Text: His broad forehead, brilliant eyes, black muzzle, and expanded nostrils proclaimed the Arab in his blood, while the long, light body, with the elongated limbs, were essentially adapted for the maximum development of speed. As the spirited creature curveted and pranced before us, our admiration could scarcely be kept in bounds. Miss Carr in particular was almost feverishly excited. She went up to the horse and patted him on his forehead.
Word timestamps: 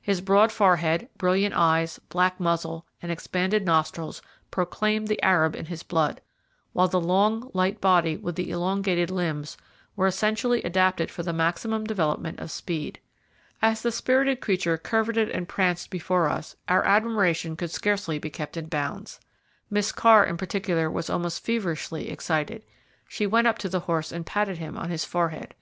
His 0.00 0.20
broad 0.20 0.52
forehead, 0.52 1.08
brilliant 1.18 1.52
eyes, 1.52 1.98
black 2.08 2.38
muzzle, 2.38 2.86
and 3.02 3.10
expanded 3.10 3.64
nostrils 3.66 4.22
proclaimed 4.52 5.08
the 5.08 5.20
Arab 5.24 5.56
in 5.56 5.66
his 5.66 5.82
blood, 5.82 6.20
while 6.72 6.86
the 6.86 7.00
long, 7.00 7.50
light 7.52 7.80
body, 7.80 8.16
with 8.16 8.36
the 8.36 8.48
elongated 8.52 9.10
limbs, 9.10 9.56
were 9.96 10.06
essentially 10.06 10.62
adapted 10.62 11.10
for 11.10 11.24
the 11.24 11.32
maximum 11.32 11.82
development 11.82 12.38
of 12.38 12.52
speed. 12.52 13.00
As 13.60 13.82
the 13.82 13.90
spirited 13.90 14.40
creature 14.40 14.78
curveted 14.78 15.30
and 15.34 15.48
pranced 15.48 15.90
before 15.90 16.28
us, 16.30 16.54
our 16.68 16.84
admiration 16.84 17.56
could 17.56 17.72
scarcely 17.72 18.20
be 18.20 18.30
kept 18.30 18.56
in 18.56 18.66
bounds. 18.66 19.18
Miss 19.68 19.90
Carr 19.90 20.24
in 20.24 20.36
particular 20.36 20.88
was 20.88 21.10
almost 21.10 21.44
feverishly 21.44 22.08
excited. 22.08 22.62
She 23.08 23.26
went 23.26 23.48
up 23.48 23.58
to 23.58 23.68
the 23.68 23.80
horse 23.80 24.12
and 24.12 24.24
patted 24.24 24.58
him 24.58 24.78
on 24.78 24.90
his 24.90 25.04
forehead. 25.04 25.56